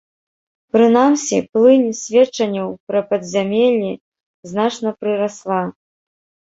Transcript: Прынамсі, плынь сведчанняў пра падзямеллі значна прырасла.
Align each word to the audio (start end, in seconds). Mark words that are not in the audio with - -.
Прынамсі, 0.77 1.37
плынь 1.57 1.85
сведчанняў 2.01 2.73
пра 2.89 2.99
падзямеллі 3.13 3.95
значна 4.53 4.99
прырасла. 4.99 5.65